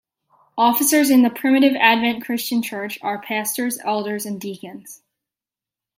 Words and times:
Officers 0.57 1.11
in 1.11 1.21
the 1.21 1.29
"Primitive 1.29 1.75
Advent 1.79 2.25
Christian 2.25 2.63
Church" 2.63 2.97
are 3.03 3.21
pastors, 3.21 3.77
elders 3.85 4.25
and 4.25 4.41
deacons. 4.41 5.03